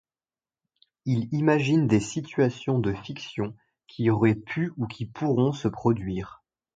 Il 1.05 1.31
imagine 1.31 1.85
des 1.87 1.99
situations 1.99 2.79
de 2.79 2.91
fiction 2.91 3.55
qui 3.85 4.09
auraient 4.09 4.33
pu 4.33 4.73
ou 4.77 4.87
qui 4.87 5.05
pourront 5.05 5.53
se 5.53 5.67
produire. 5.67 6.41